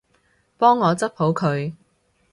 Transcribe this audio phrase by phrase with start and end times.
[0.57, 1.75] 幫我執好佢